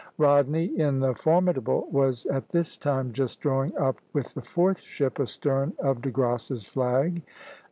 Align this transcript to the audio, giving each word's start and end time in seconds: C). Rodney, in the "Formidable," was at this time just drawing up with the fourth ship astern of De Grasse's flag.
C). 0.01 0.05
Rodney, 0.17 0.65
in 0.79 0.99
the 0.99 1.13
"Formidable," 1.13 1.87
was 1.91 2.25
at 2.25 2.49
this 2.49 2.75
time 2.75 3.13
just 3.13 3.39
drawing 3.39 3.77
up 3.77 3.97
with 4.13 4.33
the 4.33 4.41
fourth 4.41 4.79
ship 4.79 5.19
astern 5.19 5.73
of 5.77 6.01
De 6.01 6.09
Grasse's 6.09 6.65
flag. 6.65 7.21